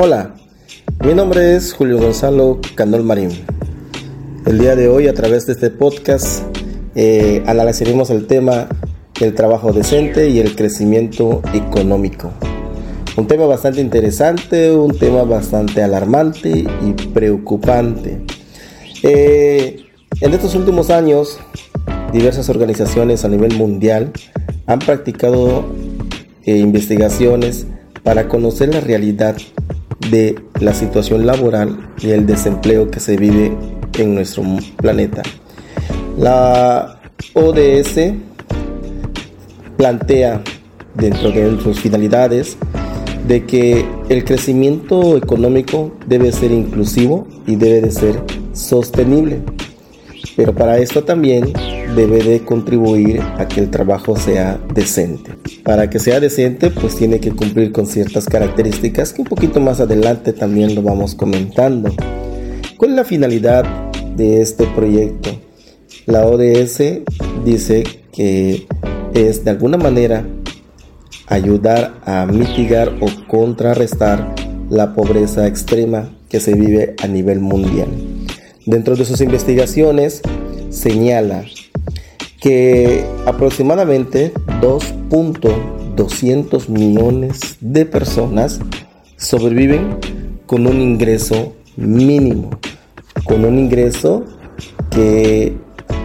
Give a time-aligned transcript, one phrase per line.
[0.00, 0.32] Hola,
[1.04, 3.30] mi nombre es Julio Gonzalo Candol Marín.
[4.46, 6.44] El día de hoy a través de este podcast
[6.94, 8.68] eh, analizaremos el tema
[9.18, 12.30] del trabajo decente y el crecimiento económico.
[13.16, 18.20] Un tema bastante interesante, un tema bastante alarmante y preocupante.
[19.02, 19.84] Eh,
[20.20, 21.40] en estos últimos años,
[22.12, 24.12] diversas organizaciones a nivel mundial
[24.66, 25.64] han practicado
[26.44, 27.66] eh, investigaciones
[28.04, 29.36] para conocer la realidad
[30.10, 33.52] de la situación laboral y el desempleo que se vive
[33.98, 34.42] en nuestro
[34.76, 35.22] planeta.
[36.18, 37.00] La
[37.34, 38.12] ODS
[39.76, 40.42] plantea
[40.94, 42.56] dentro de sus finalidades
[43.26, 49.42] de que el crecimiento económico debe ser inclusivo y debe de ser sostenible.
[50.38, 51.52] Pero para esto también
[51.96, 55.32] debe de contribuir a que el trabajo sea decente.
[55.64, 59.80] Para que sea decente, pues tiene que cumplir con ciertas características que un poquito más
[59.80, 61.92] adelante también lo vamos comentando.
[62.76, 63.64] ¿Cuál es la finalidad
[64.14, 65.30] de este proyecto?
[66.06, 67.02] La ODS
[67.44, 68.68] dice que
[69.14, 70.24] es de alguna manera
[71.26, 74.36] ayudar a mitigar o contrarrestar
[74.70, 77.88] la pobreza extrema que se vive a nivel mundial.
[78.68, 80.20] Dentro de sus investigaciones
[80.70, 81.44] señala
[82.40, 88.60] que aproximadamente 2.200 millones de personas
[89.16, 89.98] sobreviven
[90.46, 92.50] con un ingreso mínimo,
[93.24, 94.24] con un ingreso
[94.90, 95.56] que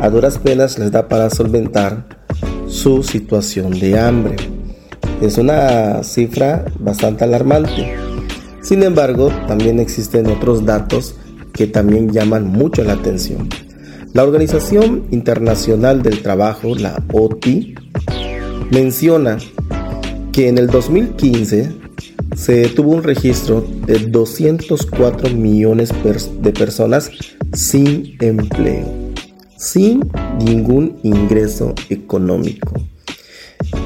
[0.00, 2.06] a duras penas les da para solventar
[2.66, 4.36] su situación de hambre.
[5.20, 7.94] Es una cifra bastante alarmante.
[8.62, 11.16] Sin embargo, también existen otros datos
[11.52, 13.48] que también llaman mucho la atención.
[14.12, 17.76] La Organización Internacional del Trabajo, la OTI,
[18.72, 19.38] menciona
[20.32, 21.70] que en el 2015
[22.34, 25.92] se tuvo un registro de 204 millones
[26.40, 27.10] de personas
[27.52, 28.92] sin empleo,
[29.56, 30.10] sin
[30.44, 32.72] ningún ingreso económico.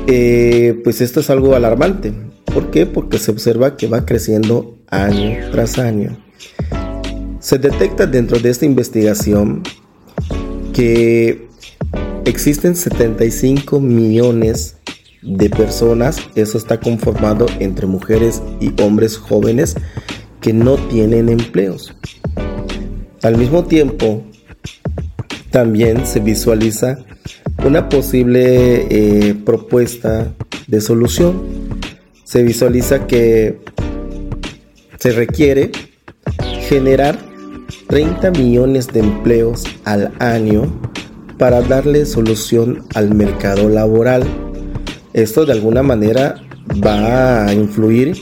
[0.06, 2.14] Eh, pues esto es algo alarmante.
[2.46, 2.86] ¿Por qué?
[2.86, 6.16] Porque se observa que va creciendo año tras año.
[7.40, 9.62] Se detecta dentro de esta investigación
[10.74, 11.48] que
[12.26, 14.76] existen 75 millones
[15.22, 19.76] de personas, eso está conformado entre mujeres y hombres jóvenes
[20.40, 21.96] que no tienen empleos.
[23.22, 24.22] Al mismo tiempo,
[25.50, 26.98] también se visualiza
[27.64, 30.34] una posible eh, propuesta
[30.66, 31.42] de solución.
[32.24, 33.60] Se visualiza que
[34.98, 35.70] se requiere
[36.68, 37.33] generar
[37.88, 40.72] 30 millones de empleos al año
[41.38, 44.24] para darle solución al mercado laboral.
[45.12, 46.36] Esto de alguna manera
[46.84, 48.16] va a influir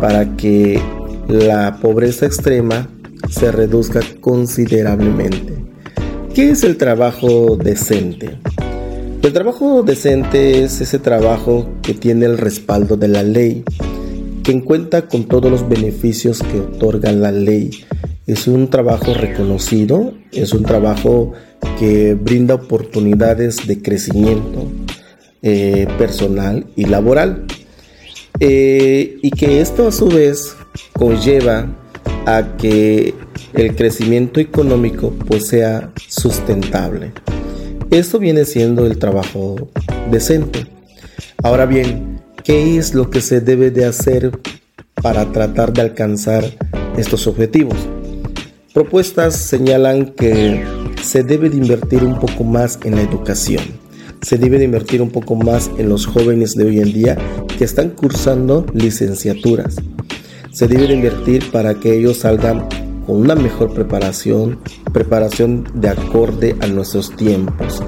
[0.00, 0.80] para que
[1.28, 2.88] la pobreza extrema
[3.30, 5.54] se reduzca considerablemente.
[6.34, 8.38] ¿Qué es el trabajo decente?
[9.22, 13.64] El trabajo decente es ese trabajo que tiene el respaldo de la ley,
[14.44, 17.70] que cuenta con todos los beneficios que otorga la ley
[18.26, 21.32] es un trabajo reconocido, es un trabajo
[21.78, 24.68] que brinda oportunidades de crecimiento
[25.42, 27.44] eh, personal y laboral.
[28.40, 30.56] Eh, y que esto a su vez
[30.92, 31.74] conlleva
[32.26, 33.14] a que
[33.54, 37.12] el crecimiento económico pues sea sustentable.
[37.90, 39.70] Esto viene siendo el trabajo
[40.10, 40.66] decente.
[41.42, 44.32] Ahora bien, ¿qué es lo que se debe de hacer
[45.00, 46.44] para tratar de alcanzar
[46.96, 47.76] estos objetivos?
[48.76, 50.62] Propuestas señalan que
[51.02, 53.64] se debe de invertir un poco más en la educación.
[54.20, 57.16] Se debe de invertir un poco más en los jóvenes de hoy en día
[57.56, 59.76] que están cursando licenciaturas.
[60.52, 62.68] Se debe de invertir para que ellos salgan
[63.06, 64.58] con una mejor preparación,
[64.92, 67.82] preparación de acorde a nuestros tiempos.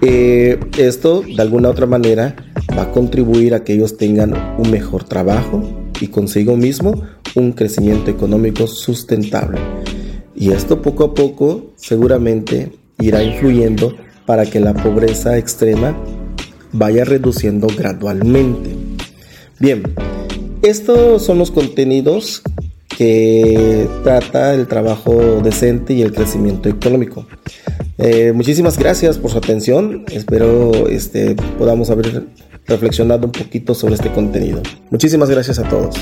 [0.00, 2.34] Eh, esto de alguna otra manera
[2.76, 5.62] va a contribuir a que ellos tengan un mejor trabajo
[6.00, 7.00] y consigo mismo
[7.36, 9.60] un crecimiento económico sustentable.
[10.36, 13.96] Y esto poco a poco seguramente irá influyendo
[14.26, 15.96] para que la pobreza extrema
[16.72, 18.70] vaya reduciendo gradualmente.
[19.58, 19.82] Bien,
[20.62, 22.42] estos son los contenidos
[22.88, 27.26] que trata el trabajo decente y el crecimiento económico.
[27.98, 30.04] Eh, muchísimas gracias por su atención.
[30.12, 32.26] Espero este, podamos haber
[32.66, 34.62] reflexionado un poquito sobre este contenido.
[34.90, 35.96] Muchísimas gracias a todos.